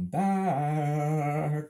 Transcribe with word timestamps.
I'm 0.00 0.06
back. 0.06 1.66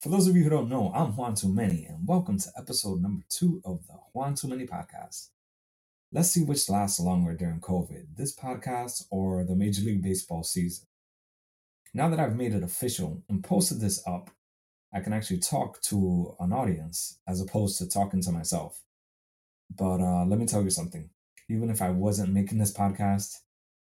For 0.00 0.08
those 0.08 0.26
of 0.26 0.34
you 0.34 0.42
who 0.42 0.50
don't 0.50 0.68
know, 0.68 0.90
I'm 0.92 1.14
Juan 1.14 1.36
Too 1.36 1.48
Many, 1.48 1.84
and 1.84 2.08
welcome 2.08 2.36
to 2.40 2.50
episode 2.58 3.00
number 3.00 3.22
two 3.28 3.62
of 3.64 3.86
the 3.86 3.92
Juan 4.12 4.34
Too 4.34 4.48
Many 4.48 4.66
podcast. 4.66 5.28
Let's 6.10 6.30
see 6.30 6.42
which 6.42 6.68
lasts 6.68 6.98
longer 6.98 7.34
during 7.34 7.60
COVID, 7.60 8.16
this 8.16 8.34
podcast 8.34 9.04
or 9.12 9.44
the 9.44 9.54
Major 9.54 9.82
League 9.82 10.02
Baseball 10.02 10.42
season. 10.42 10.88
Now 11.94 12.08
that 12.08 12.18
I've 12.18 12.34
made 12.34 12.52
it 12.52 12.64
official 12.64 13.22
and 13.28 13.44
posted 13.44 13.80
this 13.80 14.02
up, 14.08 14.30
I 14.92 14.98
can 14.98 15.12
actually 15.12 15.38
talk 15.38 15.80
to 15.82 16.34
an 16.40 16.52
audience 16.52 17.20
as 17.28 17.40
opposed 17.40 17.78
to 17.78 17.88
talking 17.88 18.22
to 18.22 18.32
myself. 18.32 18.82
But 19.72 20.00
uh, 20.00 20.24
let 20.24 20.40
me 20.40 20.46
tell 20.46 20.64
you 20.64 20.70
something. 20.70 21.10
Even 21.48 21.70
if 21.70 21.80
I 21.80 21.90
wasn't 21.90 22.32
making 22.32 22.58
this 22.58 22.76
podcast, 22.76 23.36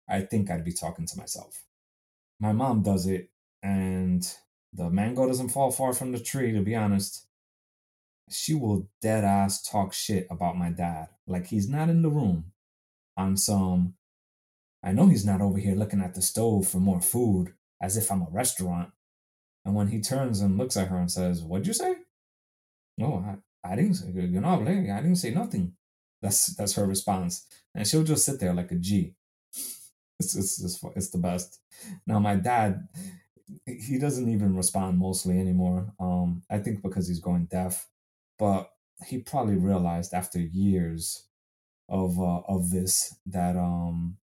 I 0.07 0.21
think 0.21 0.51
I'd 0.51 0.67
be 0.67 0.75
talking 0.75 1.07
to 1.07 1.17
myself. 1.17 1.65
My 2.39 2.53
mom 2.53 2.83
does 2.83 3.07
it, 3.07 3.30
and 3.63 4.27
the 4.73 4.91
mango 4.91 5.27
doesn't 5.27 5.51
fall 5.51 5.71
far 5.71 5.93
from 5.93 6.13
the 6.13 6.21
tree, 6.21 6.53
to 6.53 6.61
be 6.61 6.75
honest. 6.75 7.27
She 8.31 8.55
will 8.55 8.89
dead 9.03 9.25
ass 9.25 9.63
talk 9.63 9.93
shit 9.93 10.27
about 10.31 10.57
my 10.57 10.71
dad, 10.71 11.09
like 11.27 11.49
he's 11.49 11.69
not 11.69 11.89
in 11.89 12.03
the 12.03 12.11
room 12.11 12.53
on 13.17 13.37
some. 13.37 13.95
I 14.83 14.93
know 14.93 15.09
he's 15.09 15.27
not 15.27 15.41
over 15.41 15.59
here 15.59 15.75
looking 15.75 16.01
at 16.01 16.15
the 16.15 16.23
stove 16.23 16.69
for 16.69 16.79
more 16.79 17.01
food 17.01 17.55
as 17.83 17.97
if 17.97 18.11
I'm 18.11 18.23
a 18.23 18.29
restaurant. 18.31 18.91
And 19.65 19.75
when 19.75 19.89
he 19.89 20.01
turns 20.01 20.41
and 20.41 20.57
looks 20.57 20.77
at 20.77 20.89
her 20.89 20.97
and 20.97 21.11
says, 21.11 21.43
What'd 21.43 21.67
you 21.67 21.73
say? 21.73 21.97
No, 22.97 23.25
I, 23.65 23.73
I 23.73 23.77
didn't 23.77 23.95
say, 23.95 24.11
you 24.11 24.41
know, 24.41 24.49
I 24.49 24.65
didn't 24.65 25.17
say 25.17 25.33
nothing. 25.33 25.75
That's 26.23 26.55
that's 26.55 26.75
her 26.75 26.87
response. 26.87 27.47
And 27.75 27.87
she'll 27.87 28.05
just 28.05 28.25
sit 28.25 28.41
there 28.41 28.55
like 28.55 28.73
a 28.73 28.77
G. 28.77 29.15
It's, 30.23 30.37
it's, 30.37 30.63
it's, 30.63 30.85
it's 30.97 31.09
the 31.09 31.17
best. 31.17 31.61
Now, 32.07 32.19
my 32.19 32.37
dad, 32.37 32.87
he 33.67 33.99
doesn't 33.99 34.29
even 34.29 34.57
respond 34.57 34.99
mostly 34.99 35.39
anymore. 35.39 35.93
Um, 35.99 36.43
I 36.51 36.59
think 36.59 36.83
because 36.83 37.09
he's 37.09 37.21
going 37.21 37.47
deaf, 37.47 37.89
but 38.39 38.71
he 39.07 39.19
probably 39.19 39.57
realized 39.57 40.13
after 40.15 40.39
years 40.39 41.27
of 41.89 42.19
uh, 42.21 42.41
of 42.49 42.71
this 42.71 43.15
that 43.27 43.57
um 43.57 44.17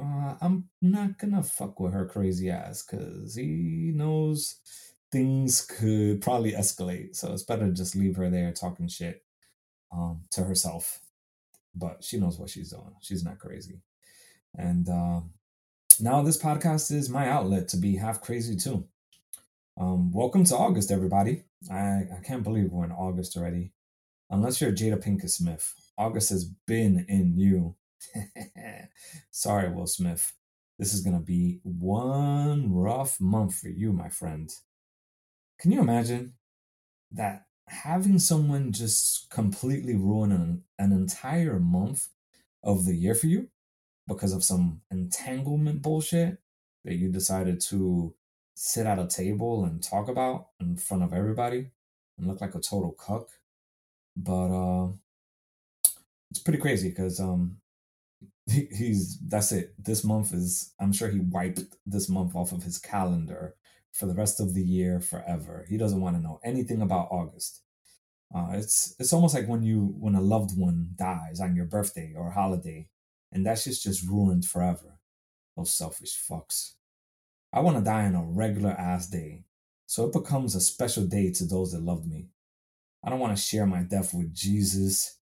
uh, 0.00 0.34
I'm 0.40 0.68
not 0.80 1.18
gonna 1.18 1.42
fuck 1.42 1.78
with 1.80 1.92
her 1.92 2.06
crazy 2.06 2.50
ass 2.50 2.84
because 2.84 3.34
he 3.34 3.92
knows 3.94 4.56
things 5.10 5.60
could 5.60 6.22
probably 6.22 6.52
escalate. 6.52 7.14
So 7.14 7.32
it's 7.32 7.42
better 7.42 7.70
just 7.70 7.94
leave 7.94 8.16
her 8.16 8.30
there 8.30 8.52
talking 8.52 8.88
shit 8.88 9.22
um, 9.92 10.22
to 10.30 10.44
herself. 10.44 11.00
But 11.74 12.02
she 12.02 12.18
knows 12.18 12.38
what 12.38 12.50
she's 12.50 12.70
doing. 12.70 12.94
She's 13.02 13.24
not 13.24 13.38
crazy. 13.38 13.82
And 14.54 14.88
uh, 14.88 15.20
now 16.02 16.20
this 16.20 16.36
podcast 16.36 16.90
is 16.90 17.08
my 17.08 17.28
outlet 17.28 17.68
to 17.68 17.76
be 17.76 17.94
half 17.94 18.20
crazy 18.20 18.56
too. 18.56 18.84
Um, 19.80 20.10
welcome 20.10 20.42
to 20.46 20.56
August, 20.56 20.90
everybody. 20.90 21.44
I, 21.70 21.76
I 22.16 22.20
can't 22.24 22.42
believe 22.42 22.72
we're 22.72 22.84
in 22.84 22.90
August 22.90 23.36
already. 23.36 23.72
Unless 24.28 24.60
you're 24.60 24.72
Jada 24.72 25.00
Pinkett 25.00 25.30
Smith, 25.30 25.72
August 25.96 26.30
has 26.30 26.44
been 26.66 27.06
in 27.08 27.38
you. 27.38 27.76
Sorry, 29.30 29.72
Will 29.72 29.86
Smith. 29.86 30.32
This 30.76 30.92
is 30.92 31.02
going 31.02 31.16
to 31.16 31.24
be 31.24 31.60
one 31.62 32.72
rough 32.74 33.20
month 33.20 33.54
for 33.54 33.68
you, 33.68 33.92
my 33.92 34.08
friend. 34.08 34.50
Can 35.60 35.70
you 35.70 35.80
imagine 35.80 36.32
that 37.12 37.44
having 37.68 38.18
someone 38.18 38.72
just 38.72 39.30
completely 39.30 39.94
ruin 39.94 40.32
an, 40.32 40.64
an 40.80 40.90
entire 40.90 41.60
month 41.60 42.08
of 42.64 42.86
the 42.86 42.96
year 42.96 43.14
for 43.14 43.28
you 43.28 43.50
because 44.14 44.32
of 44.32 44.44
some 44.44 44.80
entanglement 44.90 45.82
bullshit 45.82 46.38
that 46.84 46.94
you 46.94 47.10
decided 47.10 47.60
to 47.60 48.14
sit 48.54 48.86
at 48.86 48.98
a 48.98 49.06
table 49.06 49.64
and 49.64 49.82
talk 49.82 50.08
about 50.08 50.48
in 50.60 50.76
front 50.76 51.02
of 51.02 51.12
everybody 51.12 51.70
and 52.18 52.26
look 52.26 52.40
like 52.40 52.54
a 52.54 52.60
total 52.60 52.92
cuck. 52.92 53.28
But 54.16 54.50
uh 54.50 54.92
it's 56.30 56.40
pretty 56.40 56.58
crazy 56.58 56.88
because 56.88 57.20
um 57.20 57.58
he, 58.46 58.68
he's 58.72 59.18
that's 59.28 59.52
it. 59.52 59.74
This 59.78 60.04
month 60.04 60.32
is 60.34 60.74
I'm 60.80 60.92
sure 60.92 61.08
he 61.08 61.20
wiped 61.20 61.64
this 61.86 62.08
month 62.08 62.34
off 62.34 62.52
of 62.52 62.62
his 62.62 62.78
calendar 62.78 63.54
for 63.92 64.06
the 64.06 64.14
rest 64.14 64.40
of 64.40 64.54
the 64.54 64.62
year 64.62 65.00
forever. 65.00 65.66
He 65.68 65.76
doesn't 65.76 66.00
want 66.00 66.16
to 66.16 66.22
know 66.22 66.40
anything 66.44 66.82
about 66.82 67.08
August. 67.10 67.62
Uh, 68.34 68.52
it's 68.54 68.94
it's 68.98 69.12
almost 69.12 69.34
like 69.34 69.46
when 69.48 69.62
you 69.62 69.94
when 69.98 70.14
a 70.14 70.20
loved 70.20 70.58
one 70.58 70.90
dies 70.96 71.40
on 71.40 71.54
your 71.54 71.66
birthday 71.66 72.14
or 72.16 72.30
holiday 72.30 72.88
and 73.32 73.44
that's 73.46 73.64
just 73.64 73.82
just 73.82 74.06
ruined 74.08 74.44
forever. 74.44 74.98
Those 75.56 75.74
selfish 75.74 76.18
fucks. 76.30 76.74
I 77.52 77.60
want 77.60 77.76
to 77.78 77.84
die 77.84 78.06
on 78.06 78.14
a 78.14 78.22
regular 78.24 78.70
ass 78.70 79.08
day, 79.08 79.44
so 79.86 80.06
it 80.06 80.12
becomes 80.12 80.54
a 80.54 80.60
special 80.60 81.04
day 81.04 81.32
to 81.32 81.44
those 81.44 81.72
that 81.72 81.82
loved 81.82 82.06
me. 82.06 82.28
I 83.04 83.10
don't 83.10 83.20
want 83.20 83.36
to 83.36 83.42
share 83.42 83.66
my 83.66 83.82
death 83.82 84.14
with 84.14 84.34
Jesus, 84.34 85.18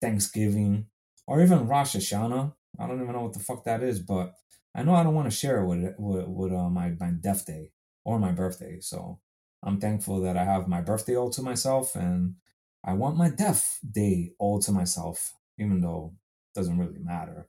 Thanksgiving, 0.00 0.86
or 1.26 1.42
even 1.42 1.66
Rosh 1.66 1.96
Hashanah. 1.96 2.54
I 2.78 2.86
don't 2.86 3.02
even 3.02 3.12
know 3.12 3.22
what 3.22 3.32
the 3.32 3.40
fuck 3.40 3.64
that 3.64 3.82
is, 3.82 4.00
but 4.00 4.34
I 4.74 4.82
know 4.82 4.94
I 4.94 5.02
don't 5.02 5.14
want 5.14 5.30
to 5.30 5.36
share 5.36 5.60
it 5.60 5.66
with 5.66 5.94
with, 5.98 6.26
with 6.26 6.52
uh, 6.52 6.68
my 6.68 6.90
my 6.98 7.10
death 7.10 7.46
day 7.46 7.72
or 8.04 8.18
my 8.18 8.32
birthday. 8.32 8.80
So 8.80 9.20
I'm 9.62 9.80
thankful 9.80 10.20
that 10.22 10.36
I 10.36 10.44
have 10.44 10.68
my 10.68 10.80
birthday 10.80 11.16
all 11.16 11.30
to 11.30 11.42
myself, 11.42 11.96
and 11.96 12.36
I 12.84 12.94
want 12.94 13.16
my 13.16 13.30
death 13.30 13.78
day 13.88 14.32
all 14.38 14.60
to 14.60 14.72
myself, 14.72 15.34
even 15.58 15.80
though 15.80 16.14
it 16.54 16.58
doesn't 16.58 16.78
really 16.78 16.98
matter. 16.98 17.48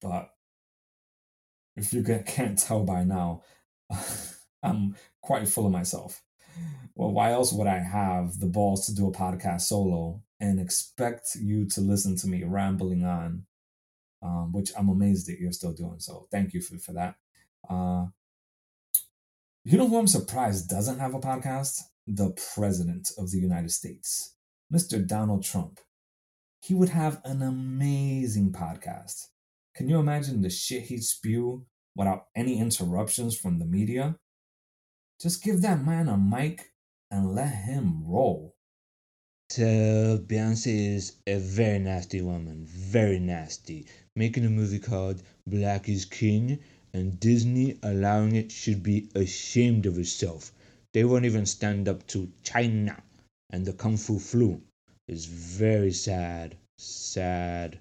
But 0.00 0.30
if 1.76 1.92
you 1.92 2.02
can't 2.02 2.58
tell 2.66 2.84
by 2.84 3.04
now, 3.04 3.42
I'm 4.62 4.96
quite 5.22 5.48
full 5.48 5.66
of 5.66 5.72
myself. 5.72 6.22
Well, 6.94 7.12
why 7.12 7.32
else 7.32 7.52
would 7.52 7.66
I 7.66 7.78
have 7.78 8.38
the 8.40 8.46
balls 8.46 8.86
to 8.86 8.94
do 8.94 9.08
a 9.08 9.12
podcast 9.12 9.62
solo 9.62 10.22
and 10.40 10.58
expect 10.58 11.36
you 11.40 11.66
to 11.66 11.80
listen 11.80 12.16
to 12.16 12.26
me 12.26 12.42
rambling 12.44 13.04
on, 13.04 13.44
um, 14.22 14.52
which 14.52 14.70
I'm 14.76 14.88
amazed 14.88 15.28
that 15.28 15.38
you're 15.38 15.52
still 15.52 15.72
doing. 15.72 15.98
So 15.98 16.26
thank 16.30 16.52
you 16.52 16.60
for, 16.60 16.78
for 16.78 16.92
that. 16.92 17.14
Uh, 17.68 18.06
you 19.64 19.76
know 19.78 19.88
who 19.88 19.98
I'm 19.98 20.06
surprised 20.06 20.68
doesn't 20.68 20.98
have 20.98 21.14
a 21.14 21.20
podcast? 21.20 21.82
The 22.06 22.36
President 22.54 23.10
of 23.18 23.30
the 23.30 23.38
United 23.38 23.70
States, 23.70 24.34
Mr. 24.72 25.06
Donald 25.06 25.44
Trump. 25.44 25.80
He 26.62 26.74
would 26.74 26.88
have 26.88 27.20
an 27.24 27.42
amazing 27.42 28.52
podcast. 28.52 29.26
Can 29.80 29.88
you 29.88 29.98
imagine 29.98 30.42
the 30.42 30.50
shit 30.50 30.82
he'd 30.82 31.02
spew 31.02 31.64
without 31.96 32.26
any 32.36 32.58
interruptions 32.58 33.34
from 33.34 33.58
the 33.58 33.64
media? 33.64 34.14
Just 35.18 35.42
give 35.42 35.62
that 35.62 35.82
man 35.82 36.06
a 36.06 36.18
mic 36.18 36.74
and 37.10 37.34
let 37.34 37.54
him 37.64 38.04
roll. 38.06 38.54
So 39.48 40.22
Beyonce 40.26 40.96
is 40.96 41.16
a 41.26 41.38
very 41.38 41.78
nasty 41.78 42.20
woman, 42.20 42.66
very 42.66 43.18
nasty, 43.18 43.86
making 44.14 44.44
a 44.44 44.50
movie 44.50 44.80
called 44.80 45.22
Black 45.46 45.88
is 45.88 46.04
King, 46.04 46.58
and 46.92 47.18
Disney 47.18 47.78
allowing 47.82 48.36
it 48.36 48.52
should 48.52 48.82
be 48.82 49.08
ashamed 49.14 49.86
of 49.86 49.98
itself. 49.98 50.52
They 50.92 51.04
won't 51.04 51.24
even 51.24 51.46
stand 51.46 51.88
up 51.88 52.06
to 52.08 52.30
China, 52.42 53.02
and 53.48 53.64
the 53.64 53.72
Kung 53.72 53.96
Fu 53.96 54.18
flu 54.18 54.60
is 55.08 55.24
very 55.24 55.92
sad, 55.92 56.58
sad. 56.76 57.80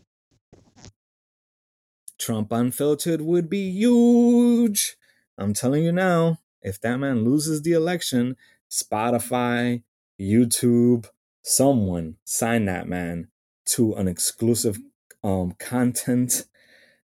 Trump 2.20 2.52
Unfiltered 2.52 3.22
would 3.22 3.50
be 3.50 3.72
huge. 3.72 4.98
I'm 5.38 5.54
telling 5.54 5.84
you 5.84 5.92
now, 5.92 6.40
if 6.62 6.80
that 6.82 6.98
man 6.98 7.24
loses 7.24 7.62
the 7.62 7.72
election, 7.72 8.36
Spotify, 8.70 9.84
YouTube, 10.20 11.08
someone 11.42 12.18
sign 12.26 12.66
that 12.66 12.88
man 12.88 13.30
to 13.66 13.94
an 13.94 14.08
exclusive 14.08 14.78
um, 15.24 15.56
content 15.58 16.46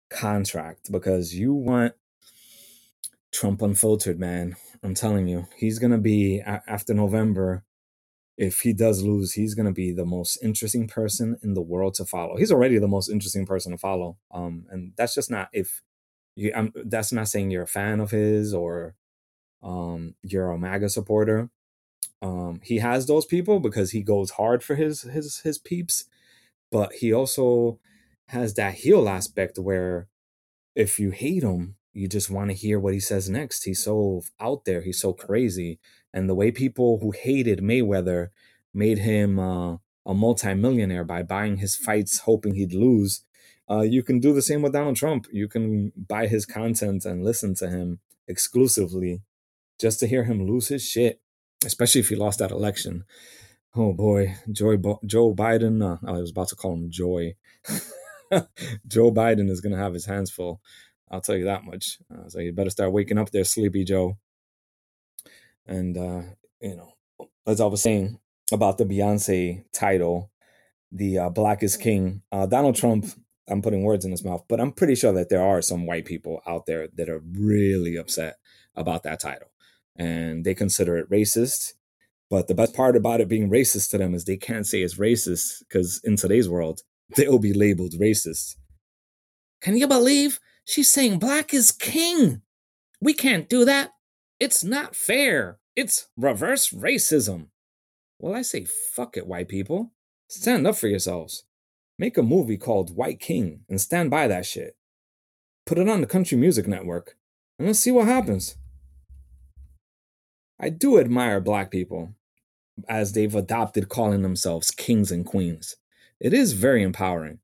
contract 0.09 0.91
because 0.91 1.34
you 1.34 1.53
want 1.53 1.93
Trump 3.33 3.62
Unfiltered, 3.62 4.19
man. 4.19 4.56
I'm 4.82 4.94
telling 4.94 5.29
you, 5.29 5.47
he's 5.56 5.79
going 5.79 5.93
to 5.93 5.99
be, 5.99 6.41
after 6.41 6.94
November, 6.94 7.65
if 8.43 8.62
he 8.62 8.73
does 8.73 9.05
lose, 9.05 9.35
he's 9.35 9.55
going 9.55 9.67
to 9.67 9.73
be 9.73 9.93
the 9.93 10.05
most 10.05 10.37
interesting 10.43 10.89
person 10.89 11.39
in 11.44 11.55
the 11.55 11.62
world 11.62 11.94
to 11.94 12.05
follow. 12.05 12.37
He's 12.37 12.50
already 12.50 12.77
the 12.77 12.89
most 12.89 13.09
interesting 13.09 13.47
person 13.47 13.71
to 13.71 13.79
follow. 13.79 14.17
Um, 14.33 14.67
and 14.69 14.93
that's 14.97 15.15
just 15.15 15.31
not 15.31 15.49
if 15.53 15.81
you. 16.35 16.53
I'm, 16.53 16.73
that's 16.75 17.12
not 17.12 17.29
saying 17.29 17.53
you're 17.53 17.62
a 17.62 17.69
fan 17.69 18.00
of 18.00 18.11
his 18.11 18.53
or 18.53 18.97
um, 19.62 20.17
you're 20.25 20.50
a 20.50 20.59
MAGA 20.59 20.89
supporter. 20.89 21.50
Um, 22.21 22.61
he 22.65 22.79
has 22.79 23.06
those 23.06 23.27
people 23.27 23.61
because 23.61 23.93
he 23.93 24.03
goes 24.03 24.33
hard 24.33 24.65
for 24.65 24.75
his 24.75 25.03
his 25.03 25.39
his 25.39 25.59
peeps, 25.59 26.06
but 26.73 26.94
he 26.94 27.12
also 27.12 27.79
has 28.27 28.55
that 28.55 28.75
heel 28.75 29.09
aspect 29.09 29.56
where 29.56 30.09
if 30.75 30.99
you 30.99 31.11
hate 31.11 31.44
him, 31.44 31.77
you 31.93 32.09
just 32.09 32.31
want 32.31 32.50
to 32.50 32.56
hear 32.56 32.79
what 32.79 32.94
he 32.94 33.00
says 33.00 33.29
next. 33.29 33.65
He's 33.65 33.85
so 33.85 34.23
out 34.41 34.65
there. 34.65 34.81
He's 34.81 35.00
so 35.00 35.12
crazy. 35.12 35.79
And 36.12 36.29
the 36.29 36.35
way 36.35 36.50
people 36.50 36.99
who 37.00 37.11
hated 37.11 37.61
Mayweather 37.61 38.29
made 38.75 38.99
him 38.99 39.39
uh, 39.39 39.77
a 40.06 40.15
multimillionaire 40.15 41.05
by 41.05 41.23
buying 41.23 41.59
his 41.59 41.77
fights, 41.77 42.21
hoping 42.21 42.55
he'd 42.55 42.75
lose. 42.75 43.25
Uh, 43.71 43.81
you 43.81 44.03
can 44.03 44.19
do 44.19 44.33
the 44.33 44.43
same 44.43 44.62
with 44.62 44.73
Donald 44.73 44.97
Trump. 44.97 45.27
You 45.33 45.49
can 45.49 45.93
buy 45.97 46.27
his 46.27 46.47
content 46.47 47.05
and 47.05 47.25
listen 47.25 47.55
to 47.56 47.69
him 47.69 48.00
exclusively 48.27 49.23
just 49.81 50.00
to 50.00 50.06
hear 50.06 50.25
him 50.25 50.47
lose 50.47 50.69
his 50.69 50.87
shit, 50.87 51.21
especially 51.65 52.00
if 52.00 52.09
he 52.09 52.17
lost 52.17 52.39
that 52.39 52.50
election. 52.50 53.05
Oh 53.75 53.93
boy, 53.93 54.37
Joy 54.50 54.77
Bo- 54.77 55.00
Joe 55.06 55.35
Biden. 55.35 55.83
Uh, 55.83 55.99
I 56.06 56.12
was 56.12 56.31
about 56.31 56.49
to 56.49 56.56
call 56.56 56.75
him 56.75 56.91
Joy. 56.91 57.37
Joe 58.87 59.11
Biden 59.11 59.49
is 59.49 59.61
gonna 59.61 59.79
have 59.79 59.94
his 59.94 60.06
hands 60.06 60.31
full. 60.31 60.61
I'll 61.12 61.20
tell 61.20 61.37
you 61.37 61.44
that 61.44 61.64
much. 61.64 61.99
Uh, 62.12 62.29
so 62.29 62.41
you 62.41 62.53
better 62.53 62.70
start 62.70 62.93
waking 62.93 63.19
up 63.19 63.31
there, 63.31 63.44
sleepy 63.44 63.85
Joe. 63.85 64.17
And 65.67 65.97
uh, 65.97 66.23
you 66.61 66.76
know, 66.76 66.94
as 67.47 67.61
I 67.61 67.67
was 67.67 67.82
saying 67.82 68.19
about 68.50 68.79
the 68.79 68.85
Beyonce 68.85 69.64
title, 69.73 70.31
the 70.91 71.19
uh, 71.19 71.31
Black 71.31 71.62
is 71.62 71.76
King. 71.76 72.23
Uh, 72.32 72.47
Donald 72.47 72.76
Trump. 72.76 73.06
I'm 73.49 73.61
putting 73.61 73.82
words 73.82 74.05
in 74.05 74.12
his 74.12 74.25
mouth, 74.25 74.44
but 74.49 74.61
I'm 74.61 74.73
pretty 74.73 74.94
sure 74.94 75.12
that 75.12 75.29
there 75.29 75.43
are 75.43 75.61
some 75.61 75.85
white 75.85 76.05
people 76.05 76.41
out 76.47 76.67
there 76.67 76.88
that 76.94 77.09
are 77.09 77.23
really 77.32 77.97
upset 77.97 78.37
about 78.76 79.03
that 79.03 79.20
title, 79.20 79.49
and 79.97 80.44
they 80.44 80.55
consider 80.55 80.97
it 80.97 81.11
racist. 81.11 81.73
But 82.31 82.47
the 82.49 82.55
best 82.55 82.73
part 82.73 82.97
about 82.97 83.20
it 83.20 83.29
being 83.29 83.50
racist 83.50 83.91
to 83.91 83.99
them 83.99 84.15
is 84.15 84.25
they 84.25 84.38
can't 84.38 84.67
say 84.67 84.81
it's 84.81 84.94
racist 84.94 85.65
because 85.69 86.00
in 86.05 86.17
today's 86.17 86.49
world, 86.49 86.81
they'll 87.17 87.38
be 87.38 87.53
labeled 87.53 87.93
racist. 88.00 88.56
Can 89.61 89.76
you 89.76 89.87
believe 89.87 90.41
she's 90.64 90.91
saying 90.91 91.19
black 91.19 91.53
is 91.53 91.73
king? 91.73 92.43
We 93.00 93.14
can't 93.14 93.49
do 93.49 93.64
that. 93.64 93.93
It's 94.38 94.62
not 94.64 94.97
fair. 94.97 95.59
It's 95.75 96.09
reverse 96.17 96.70
racism. 96.70 97.49
Well, 98.19 98.35
I 98.35 98.43
say, 98.43 98.67
fuck 98.93 99.17
it, 99.17 99.26
white 99.26 99.49
people. 99.49 99.93
Stand 100.29 100.67
up 100.67 100.76
for 100.76 100.88
yourselves. 100.88 101.44
Make 101.99 102.17
a 102.17 102.23
movie 102.23 102.56
called 102.56 102.97
White 102.97 103.20
King 103.20 103.61
and 103.69 103.81
stand 103.81 104.11
by 104.11 104.26
that 104.29 104.47
shit. 104.47 104.76
Put 105.67 105.79
it 105.79 105.88
on 105.88 106.00
the 106.00 106.06
Country 106.06 106.38
Music 106.38 106.67
Network 106.67 107.17
and 107.58 107.67
let's 107.69 107.81
see 107.81 107.91
what 107.91 108.06
happens. 108.06 108.56
I 110.58 110.69
do 110.69 110.99
admire 110.99 111.41
black 111.41 111.70
people 111.70 112.15
as 112.88 113.12
they've 113.12 113.35
adopted 113.35 113.88
calling 113.88 114.23
themselves 114.23 114.70
kings 114.70 115.11
and 115.11 115.26
queens. 115.26 115.76
It 116.20 116.32
is 116.32 116.53
very 116.53 116.82
empowering. 116.82 117.38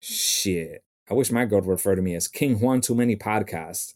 Shit. 0.00 0.84
I 1.10 1.14
wish 1.14 1.30
my 1.30 1.44
girl 1.44 1.60
would 1.60 1.68
refer 1.68 1.94
to 1.94 2.02
me 2.02 2.14
as 2.14 2.28
King 2.28 2.60
Juan 2.60 2.80
Too 2.80 2.94
Many 2.94 3.16
Podcast. 3.16 3.94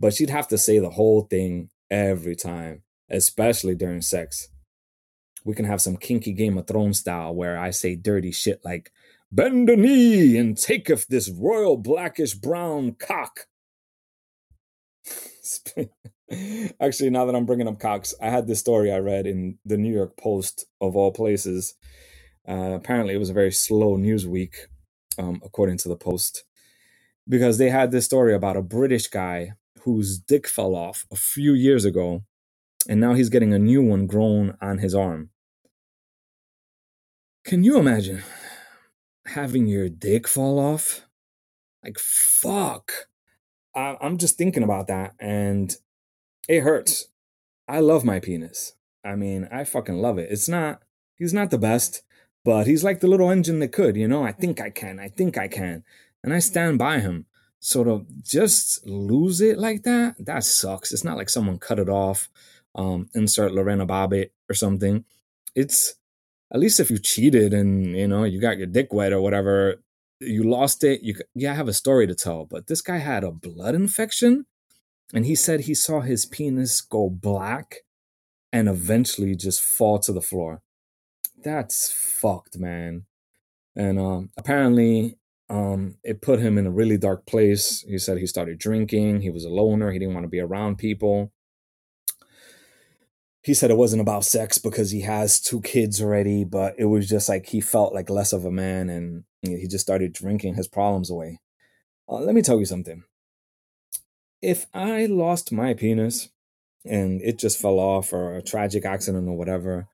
But 0.00 0.14
she'd 0.14 0.30
have 0.30 0.48
to 0.48 0.58
say 0.58 0.78
the 0.78 0.90
whole 0.90 1.22
thing 1.22 1.70
every 1.90 2.36
time, 2.36 2.82
especially 3.10 3.74
during 3.74 4.00
sex. 4.00 4.48
We 5.44 5.54
can 5.54 5.64
have 5.64 5.80
some 5.80 5.96
kinky 5.96 6.32
Game 6.32 6.58
of 6.58 6.66
Thrones 6.66 7.00
style 7.00 7.34
where 7.34 7.58
I 7.58 7.70
say 7.70 7.96
dirty 7.96 8.32
shit 8.32 8.60
like, 8.64 8.92
Bend 9.30 9.68
a 9.68 9.76
knee 9.76 10.38
and 10.38 10.56
taketh 10.56 11.06
this 11.08 11.28
royal 11.28 11.76
blackish 11.76 12.34
brown 12.34 12.92
cock. 12.98 13.46
Actually, 16.80 17.10
now 17.10 17.26
that 17.26 17.34
I'm 17.34 17.44
bringing 17.44 17.68
up 17.68 17.78
cocks, 17.78 18.14
I 18.22 18.30
had 18.30 18.46
this 18.46 18.60
story 18.60 18.90
I 18.90 18.98
read 18.98 19.26
in 19.26 19.58
the 19.66 19.76
New 19.76 19.92
York 19.92 20.16
Post 20.16 20.64
of 20.80 20.96
all 20.96 21.12
places. 21.12 21.74
Uh, 22.48 22.72
apparently, 22.74 23.14
it 23.14 23.18
was 23.18 23.30
a 23.30 23.34
very 23.34 23.52
slow 23.52 23.96
news 23.96 24.26
week, 24.26 24.68
um, 25.18 25.40
according 25.44 25.78
to 25.78 25.88
the 25.88 25.96
Post, 25.96 26.44
because 27.28 27.58
they 27.58 27.70
had 27.70 27.90
this 27.90 28.04
story 28.04 28.34
about 28.34 28.56
a 28.56 28.62
British 28.62 29.08
guy 29.08 29.52
whose 29.82 30.18
dick 30.18 30.46
fell 30.46 30.74
off 30.74 31.06
a 31.10 31.16
few 31.16 31.52
years 31.52 31.84
ago, 31.84 32.22
and 32.88 33.00
now 33.00 33.14
he's 33.14 33.28
getting 33.28 33.52
a 33.52 33.58
new 33.58 33.82
one 33.82 34.06
grown 34.06 34.56
on 34.60 34.78
his 34.78 34.94
arm. 34.94 35.30
Can 37.44 37.64
you 37.64 37.78
imagine 37.78 38.22
having 39.26 39.66
your 39.66 39.88
dick 39.88 40.28
fall 40.28 40.58
off? 40.58 41.06
Like, 41.84 41.98
fuck. 41.98 42.92
I- 43.74 43.96
I'm 44.00 44.18
just 44.18 44.36
thinking 44.36 44.62
about 44.62 44.86
that, 44.88 45.14
and 45.20 45.74
it 46.48 46.60
hurts. 46.60 47.08
I 47.68 47.80
love 47.80 48.04
my 48.04 48.20
penis. 48.20 48.74
I 49.04 49.14
mean, 49.14 49.48
I 49.50 49.64
fucking 49.64 49.98
love 49.98 50.18
it. 50.18 50.30
It's 50.30 50.48
not, 50.48 50.82
he's 51.14 51.32
not 51.34 51.50
the 51.50 51.58
best, 51.58 52.02
but 52.44 52.66
he's 52.66 52.84
like 52.84 53.00
the 53.00 53.08
little 53.08 53.30
engine 53.30 53.58
that 53.60 53.72
could, 53.72 53.96
you 53.96 54.08
know? 54.08 54.24
I 54.24 54.32
think 54.32 54.60
I 54.60 54.70
can. 54.70 54.98
I 54.98 55.08
think 55.08 55.36
I 55.36 55.48
can. 55.48 55.84
And 56.22 56.32
I 56.32 56.38
stand 56.38 56.78
by 56.78 57.00
him. 57.00 57.26
So 57.60 57.84
to 57.84 58.06
just 58.22 58.86
lose 58.86 59.40
it 59.40 59.58
like 59.58 59.82
that, 59.82 60.14
that 60.18 60.44
sucks. 60.44 60.92
It's 60.92 61.04
not 61.04 61.16
like 61.16 61.28
someone 61.28 61.58
cut 61.58 61.78
it 61.78 61.88
off, 61.88 62.28
um, 62.74 63.08
insert 63.14 63.52
Lorena 63.52 63.86
Bobbitt 63.86 64.30
or 64.48 64.54
something. 64.54 65.04
It's 65.54 65.94
at 66.52 66.60
least 66.60 66.80
if 66.80 66.90
you 66.90 66.98
cheated 66.98 67.52
and, 67.52 67.96
you 67.96 68.06
know, 68.06 68.24
you 68.24 68.40
got 68.40 68.58
your 68.58 68.66
dick 68.66 68.92
wet 68.92 69.12
or 69.12 69.20
whatever, 69.20 69.82
you 70.20 70.48
lost 70.48 70.84
it. 70.84 71.02
You, 71.02 71.16
yeah, 71.34 71.52
I 71.52 71.56
have 71.56 71.68
a 71.68 71.72
story 71.72 72.06
to 72.06 72.14
tell, 72.14 72.44
but 72.44 72.68
this 72.68 72.80
guy 72.80 72.98
had 72.98 73.24
a 73.24 73.32
blood 73.32 73.74
infection 73.74 74.46
and 75.12 75.26
he 75.26 75.34
said 75.34 75.60
he 75.60 75.74
saw 75.74 76.00
his 76.00 76.26
penis 76.26 76.80
go 76.80 77.10
black 77.10 77.78
and 78.52 78.68
eventually 78.68 79.34
just 79.34 79.60
fall 79.60 79.98
to 79.98 80.12
the 80.12 80.22
floor. 80.22 80.62
That's 81.42 81.92
fucked, 81.92 82.58
man. 82.58 83.04
And 83.76 83.98
um, 83.98 84.30
apparently, 84.36 85.18
um, 85.48 85.96
it 86.02 86.20
put 86.20 86.40
him 86.40 86.58
in 86.58 86.66
a 86.66 86.70
really 86.70 86.98
dark 86.98 87.26
place. 87.26 87.84
He 87.88 87.98
said 87.98 88.18
he 88.18 88.26
started 88.26 88.58
drinking. 88.58 89.20
He 89.20 89.30
was 89.30 89.44
a 89.44 89.48
loner. 89.48 89.92
He 89.92 89.98
didn't 89.98 90.14
want 90.14 90.24
to 90.24 90.30
be 90.30 90.40
around 90.40 90.78
people. 90.78 91.32
He 93.42 93.54
said 93.54 93.70
it 93.70 93.76
wasn't 93.76 94.02
about 94.02 94.24
sex 94.24 94.58
because 94.58 94.90
he 94.90 95.02
has 95.02 95.40
two 95.40 95.60
kids 95.62 96.02
already, 96.02 96.44
but 96.44 96.74
it 96.76 96.86
was 96.86 97.08
just 97.08 97.28
like 97.28 97.46
he 97.46 97.60
felt 97.60 97.94
like 97.94 98.10
less 98.10 98.32
of 98.32 98.44
a 98.44 98.50
man 98.50 98.90
and 98.90 99.24
he 99.42 99.66
just 99.66 99.86
started 99.86 100.12
drinking 100.12 100.54
his 100.54 100.68
problems 100.68 101.08
away. 101.08 101.40
Uh, 102.08 102.16
let 102.16 102.34
me 102.34 102.42
tell 102.42 102.58
you 102.58 102.66
something 102.66 103.04
if 104.40 104.66
I 104.72 105.06
lost 105.06 105.52
my 105.52 105.74
penis 105.74 106.28
and 106.84 107.20
it 107.22 107.38
just 107.38 107.60
fell 107.60 107.78
off 107.78 108.12
or 108.12 108.36
a 108.36 108.42
tragic 108.42 108.84
accident 108.84 109.28
or 109.28 109.36
whatever, 109.36 109.88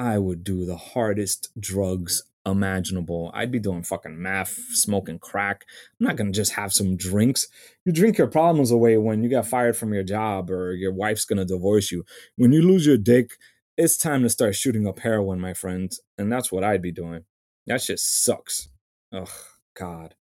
I 0.00 0.16
would 0.16 0.42
do 0.42 0.64
the 0.64 0.78
hardest 0.78 1.50
drugs 1.60 2.22
imaginable. 2.46 3.30
I'd 3.34 3.52
be 3.52 3.58
doing 3.58 3.82
fucking 3.82 4.20
meth, 4.20 4.58
smoking 4.72 5.18
crack. 5.18 5.66
I'm 6.00 6.06
not 6.06 6.16
gonna 6.16 6.30
just 6.30 6.52
have 6.52 6.72
some 6.72 6.96
drinks. 6.96 7.48
You 7.84 7.92
drink 7.92 8.16
your 8.16 8.26
problems 8.26 8.70
away 8.70 8.96
when 8.96 9.22
you 9.22 9.28
got 9.28 9.46
fired 9.46 9.76
from 9.76 9.92
your 9.92 10.02
job 10.02 10.50
or 10.50 10.72
your 10.72 10.94
wife's 10.94 11.26
gonna 11.26 11.44
divorce 11.44 11.92
you. 11.92 12.06
When 12.36 12.50
you 12.50 12.62
lose 12.62 12.86
your 12.86 12.96
dick, 12.96 13.32
it's 13.76 13.98
time 13.98 14.22
to 14.22 14.30
start 14.30 14.54
shooting 14.54 14.86
up 14.86 15.00
heroin, 15.00 15.38
my 15.38 15.52
friend. 15.52 15.92
And 16.16 16.32
that's 16.32 16.50
what 16.50 16.64
I'd 16.64 16.80
be 16.80 16.92
doing. 16.92 17.24
That 17.66 17.82
shit 17.82 17.98
sucks. 17.98 18.70
Ugh, 19.12 19.28
God. 19.74 20.14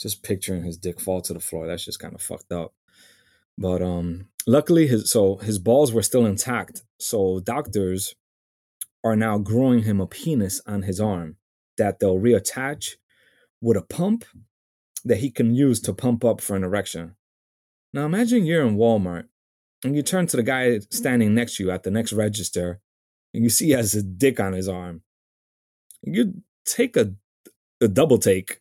Just 0.00 0.22
picturing 0.22 0.64
his 0.64 0.78
dick 0.78 0.98
fall 0.98 1.20
to 1.20 1.34
the 1.34 1.40
floor, 1.40 1.66
that's 1.66 1.84
just 1.84 2.00
kind 2.00 2.14
of 2.14 2.22
fucked 2.22 2.50
up. 2.50 2.72
But 3.58 3.82
um 3.82 4.28
luckily 4.46 4.86
his 4.86 5.10
so 5.10 5.36
his 5.36 5.58
balls 5.58 5.92
were 5.92 6.02
still 6.02 6.24
intact. 6.24 6.80
So 6.98 7.40
doctors 7.40 8.14
are 9.08 9.16
now 9.16 9.38
growing 9.38 9.82
him 9.82 10.00
a 10.00 10.06
penis 10.06 10.60
on 10.66 10.82
his 10.82 11.00
arm 11.00 11.36
that 11.76 11.98
they'll 11.98 12.18
reattach 12.18 12.96
with 13.60 13.76
a 13.76 13.82
pump 13.82 14.24
that 15.04 15.18
he 15.18 15.30
can 15.30 15.54
use 15.54 15.80
to 15.80 15.92
pump 15.92 16.24
up 16.24 16.40
for 16.40 16.56
an 16.56 16.64
erection. 16.64 17.16
Now 17.92 18.04
imagine 18.04 18.44
you're 18.44 18.66
in 18.66 18.76
Walmart 18.76 19.24
and 19.82 19.96
you 19.96 20.02
turn 20.02 20.26
to 20.26 20.36
the 20.36 20.42
guy 20.42 20.80
standing 20.90 21.34
next 21.34 21.56
to 21.56 21.64
you 21.64 21.70
at 21.70 21.82
the 21.82 21.90
next 21.90 22.12
register 22.12 22.80
and 23.32 23.42
you 23.42 23.50
see 23.50 23.66
he 23.66 23.72
has 23.72 23.94
a 23.94 24.02
dick 24.02 24.40
on 24.40 24.52
his 24.52 24.68
arm. 24.68 25.02
You 26.02 26.42
take 26.64 26.96
a, 26.96 27.14
a 27.80 27.88
double 27.88 28.18
take 28.18 28.60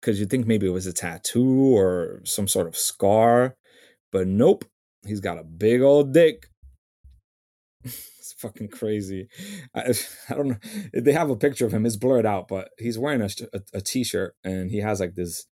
because 0.00 0.20
you 0.20 0.26
think 0.26 0.46
maybe 0.46 0.66
it 0.66 0.70
was 0.70 0.86
a 0.86 0.92
tattoo 0.92 1.76
or 1.76 2.20
some 2.24 2.48
sort 2.48 2.66
of 2.66 2.76
scar. 2.76 3.56
But 4.12 4.26
nope, 4.26 4.64
he's 5.06 5.20
got 5.20 5.38
a 5.38 5.44
big 5.44 5.80
old 5.80 6.12
dick. 6.12 6.48
it's 8.18 8.34
fucking 8.38 8.68
crazy. 8.68 9.28
I, 9.74 9.94
I 10.30 10.34
don't 10.34 10.48
know. 10.48 10.56
They 10.92 11.12
have 11.12 11.30
a 11.30 11.36
picture 11.36 11.66
of 11.66 11.72
him. 11.72 11.86
It's 11.86 11.96
blurred 11.96 12.26
out, 12.26 12.48
but 12.48 12.70
he's 12.78 12.98
wearing 12.98 13.22
a, 13.22 13.28
a, 13.52 13.60
a 13.74 13.80
t-shirt 13.80 14.36
and 14.44 14.70
he 14.70 14.78
has 14.78 15.00
like 15.00 15.14
this 15.14 15.46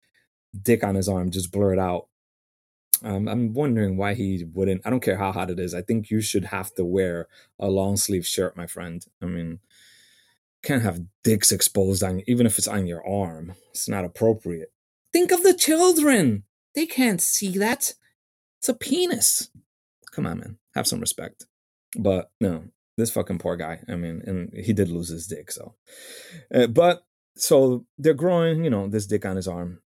dick 0.59 0.83
on 0.83 0.95
his 0.95 1.09
arm, 1.09 1.31
just 1.31 1.51
blurred 1.51 1.79
out. 1.79 2.07
Um, 3.03 3.27
I'm 3.27 3.53
wondering 3.53 3.95
why 3.95 4.13
he 4.13 4.45
wouldn't. 4.53 4.81
I 4.85 4.89
don't 4.89 4.99
care 4.99 5.17
how 5.17 5.31
hot 5.31 5.49
it 5.49 5.59
is. 5.59 5.73
I 5.73 5.81
think 5.81 6.09
you 6.09 6.21
should 6.21 6.45
have 6.45 6.73
to 6.75 6.83
wear 6.83 7.27
a 7.57 7.69
long 7.69 7.95
sleeve 7.95 8.25
shirt, 8.25 8.57
my 8.57 8.67
friend. 8.67 9.05
I 9.21 9.25
mean, 9.25 9.59
can't 10.63 10.83
have 10.83 11.05
dicks 11.23 11.51
exposed 11.51 12.03
on 12.03 12.21
even 12.27 12.45
if 12.45 12.57
it's 12.57 12.67
on 12.67 12.87
your 12.87 13.05
arm. 13.07 13.55
It's 13.71 13.87
not 13.87 14.03
appropriate. 14.03 14.73
Think 15.13 15.31
of 15.31 15.43
the 15.43 15.53
children. 15.53 16.43
They 16.75 16.85
can't 16.85 17.21
see 17.21 17.57
that. 17.57 17.93
It's 18.57 18.69
a 18.69 18.73
penis. 18.73 19.49
Come 20.11 20.25
on, 20.25 20.39
man. 20.39 20.57
Have 20.75 20.87
some 20.87 20.99
respect. 20.99 21.45
But 21.97 22.31
no, 22.39 22.65
this 22.97 23.11
fucking 23.11 23.39
poor 23.39 23.55
guy. 23.55 23.79
I 23.87 23.95
mean, 23.95 24.21
and 24.25 24.53
he 24.53 24.73
did 24.73 24.89
lose 24.89 25.09
his 25.09 25.27
dick, 25.27 25.51
so. 25.51 25.75
Uh, 26.53 26.67
but 26.67 27.03
so 27.35 27.85
they're 27.97 28.13
growing, 28.13 28.63
you 28.63 28.69
know, 28.69 28.87
this 28.87 29.07
dick 29.07 29.25
on 29.25 29.35
his 29.35 29.47
arm, 29.47 29.81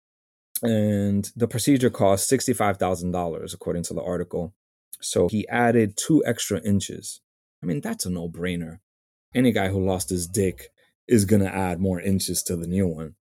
and 0.62 1.30
the 1.36 1.48
procedure 1.48 1.90
cost 1.90 2.28
sixty-five 2.28 2.78
thousand 2.78 3.10
dollars, 3.10 3.52
according 3.52 3.82
to 3.84 3.94
the 3.94 4.02
article. 4.02 4.54
So 5.00 5.28
he 5.28 5.48
added 5.48 5.96
two 5.96 6.22
extra 6.26 6.60
inches. 6.60 7.20
I 7.62 7.66
mean, 7.66 7.80
that's 7.80 8.06
a 8.06 8.10
no-brainer. 8.10 8.78
Any 9.34 9.52
guy 9.52 9.68
who 9.68 9.84
lost 9.84 10.10
his 10.10 10.26
dick 10.26 10.68
is 11.08 11.24
gonna 11.24 11.46
add 11.46 11.80
more 11.80 12.00
inches 12.00 12.42
to 12.44 12.56
the 12.56 12.66
new 12.66 12.86
one. 12.86 13.14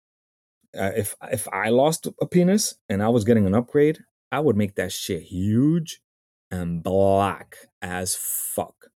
Uh, 0.79 0.93
if 0.97 1.17
if 1.33 1.49
I 1.53 1.71
lost 1.71 2.07
a 2.21 2.27
penis 2.27 2.75
and 2.89 3.03
I 3.03 3.09
was 3.09 3.25
getting 3.25 3.47
an 3.47 3.55
upgrade, 3.55 4.01
I 4.31 4.41
would 4.41 4.57
make 4.57 4.75
that 4.75 4.93
shit 4.93 5.23
huge 5.23 6.01
and 6.51 6.83
black 6.83 7.57
as 7.83 8.17
fuck. 8.17 8.91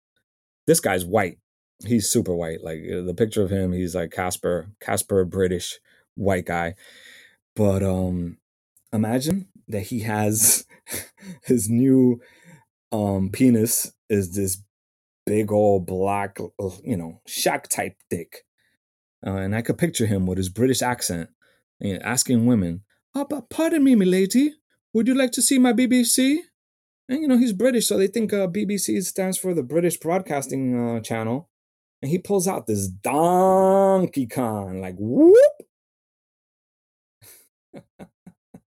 This 0.66 0.80
guy's 0.80 1.04
white. 1.04 1.38
He's 1.84 2.08
super 2.08 2.34
white. 2.34 2.62
Like 2.62 2.80
uh, 2.92 3.02
the 3.02 3.14
picture 3.14 3.42
of 3.42 3.50
him, 3.50 3.72
he's 3.72 3.94
like 3.94 4.12
Casper, 4.12 4.68
Casper 4.80 5.24
British 5.24 5.78
white 6.14 6.46
guy. 6.46 6.74
But 7.56 7.82
um 7.82 8.38
imagine 8.92 9.48
that 9.68 9.82
he 9.82 10.00
has 10.00 10.66
his 11.44 11.68
new 11.68 12.20
um 12.90 13.30
penis 13.30 13.92
is 14.08 14.34
this 14.34 14.62
big 15.26 15.52
old 15.52 15.86
black, 15.86 16.38
uh, 16.40 16.70
you 16.84 16.96
know, 16.96 17.20
Shaq 17.28 17.68
type 17.68 17.96
dick. 18.10 18.44
Uh, 19.24 19.36
and 19.36 19.54
I 19.54 19.62
could 19.62 19.78
picture 19.78 20.06
him 20.06 20.26
with 20.26 20.38
his 20.38 20.48
British 20.48 20.82
accent 20.82 21.30
you 21.80 21.94
know, 21.94 22.00
asking 22.02 22.46
women, 22.46 22.82
oh, 23.14 23.24
but 23.24 23.50
pardon 23.50 23.84
me, 23.84 23.94
milady, 23.94 24.54
would 24.92 25.08
you 25.08 25.14
like 25.14 25.32
to 25.32 25.42
see 25.42 25.58
my 25.58 25.72
BBC? 25.72 26.38
And 27.12 27.20
you 27.20 27.28
know, 27.28 27.36
he's 27.36 27.52
British, 27.52 27.88
so 27.88 27.98
they 27.98 28.06
think 28.06 28.32
uh, 28.32 28.46
BBC 28.46 29.04
stands 29.04 29.36
for 29.36 29.52
the 29.52 29.62
British 29.62 29.98
Broadcasting 29.98 30.96
uh, 30.96 31.00
Channel. 31.00 31.46
And 32.00 32.10
he 32.10 32.16
pulls 32.16 32.48
out 32.48 32.66
this 32.66 32.88
Donkey 32.88 34.26
Kong, 34.26 34.80
like 34.80 34.94
whoop. 34.98 35.36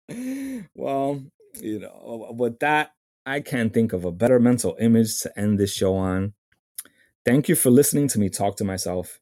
well, 0.77 1.21
you 1.61 1.81
know, 1.81 2.33
with 2.39 2.61
that, 2.61 2.93
I 3.27 3.41
can't 3.41 3.75
think 3.75 3.93
of 3.93 4.05
a 4.05 4.13
better 4.13 4.39
mental 4.39 4.77
image 4.79 5.19
to 5.23 5.37
end 5.37 5.59
this 5.59 5.73
show 5.75 5.97
on. 5.97 6.35
Thank 7.27 7.49
you 7.49 7.57
for 7.57 7.71
listening 7.71 8.07
to 8.07 8.21
me 8.21 8.29
talk 8.29 8.57
to 8.59 8.65
myself. 8.65 9.19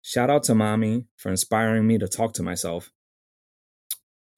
Shout 0.00 0.30
out 0.30 0.44
to 0.44 0.54
mommy 0.54 1.06
for 1.16 1.30
inspiring 1.30 1.88
me 1.88 1.98
to 1.98 2.06
talk 2.06 2.34
to 2.34 2.44
myself. 2.44 2.92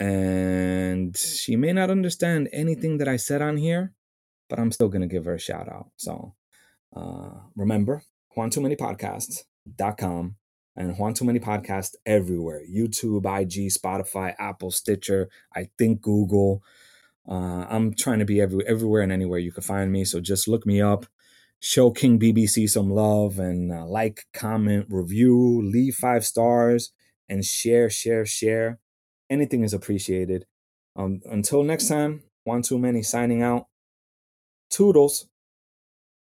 And 0.01 1.15
she 1.19 1.55
may 1.55 1.75
not 1.75 1.91
understand 1.91 2.49
anything 2.51 2.97
that 2.97 3.09
I 3.09 3.17
said 3.17 3.43
on 3.43 3.59
here, 3.59 3.93
but 4.53 4.61
I'm 4.61 4.71
still 4.71 4.89
going 4.89 5.01
to 5.01 5.07
give 5.07 5.25
her 5.25 5.37
a 5.37 5.41
shout 5.41 5.67
out. 5.67 5.93
So 5.97 6.35
uh, 6.95 7.31
remember, 7.57 8.03
Juan 8.37 8.51
Too 8.51 8.61
Many 8.61 8.77
and 10.77 10.99
Juan 10.99 11.15
Too 11.15 11.25
Many 11.25 11.41
Podcast 11.41 11.95
everywhere 12.05 12.61
YouTube, 12.71 13.25
IG, 13.25 13.71
Spotify, 13.71 14.35
Apple, 14.39 14.71
Stitcher, 14.71 15.31
I 15.57 15.71
think 15.79 16.03
Google. 16.03 16.63
Uh, 17.27 17.65
I'm 17.67 17.95
trying 17.95 18.19
to 18.19 18.27
be 18.27 18.43
every, 18.43 18.63
everywhere 18.67 19.01
and 19.01 19.11
anywhere 19.11 19.39
you 19.39 19.53
can 19.53 19.63
find 19.63 19.91
me. 19.91 20.05
So 20.05 20.21
just 20.21 20.47
look 20.47 20.67
me 20.67 20.83
up 20.83 21.07
show 21.61 21.91
King 21.91 22.19
BBC 22.19 22.69
some 22.69 22.91
love 22.91 23.39
and 23.39 23.73
uh, 23.73 23.87
like, 23.87 24.27
comment, 24.35 24.85
review, 24.91 25.63
leave 25.63 25.95
five 25.95 26.27
stars, 26.27 26.93
and 27.27 27.43
share, 27.43 27.89
share, 27.89 28.27
share. 28.27 28.81
Anything 29.31 29.65
is 29.65 29.73
appreciated. 29.73 30.45
Um, 30.95 31.23
until 31.25 31.63
next 31.63 31.89
time, 31.89 32.25
Juan 32.45 32.61
Too 32.61 32.79
Many 32.79 33.03
signing 33.03 33.43
out. 33.43 33.69
Toodles. 34.73 35.27